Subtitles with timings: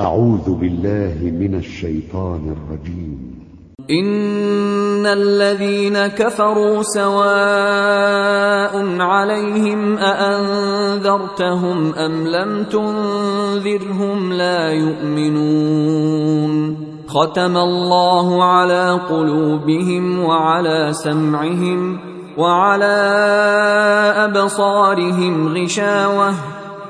[0.00, 3.44] أعوذ بالله من الشيطان الرجيم.
[3.90, 16.76] إن الذين كفروا سواء عليهم أأنذرتهم أم لم تنذرهم لا يؤمنون.
[17.06, 21.98] ختم الله على قلوبهم وعلى سمعهم
[22.38, 22.96] وعلى
[24.16, 26.34] أبصارهم غشاوة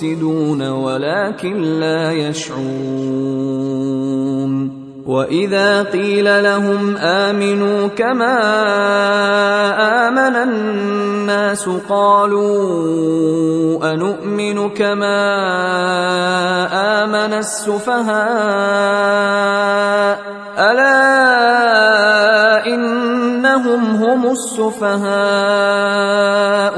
[0.00, 2.70] هم المفسدون ولكن لا يشعرون.
[5.06, 8.38] وإذا قيل لهم آمنوا كما
[10.08, 12.52] آمن الناس قالوا
[13.92, 15.20] انومن كما
[17.02, 18.20] آمن السفهاء.
[20.58, 21.00] ألا
[22.66, 25.10] إنهم هم السفهاء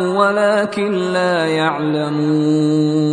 [0.02, 3.11] ولكن لا يعلمون.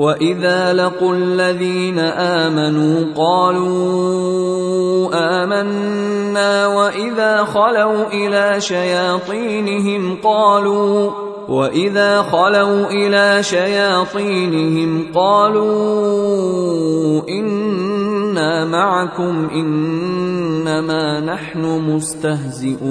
[0.00, 4.70] واذا لقوا الذين امنوا قالوا
[5.12, 11.10] امنا واذا خلوا إلى شياطينهم قالوا
[11.48, 15.68] واذا خلوا إلى شياطينهم قالوا
[17.28, 21.60] أنا معكم انما نحن
[21.90, 22.90] مستهزئون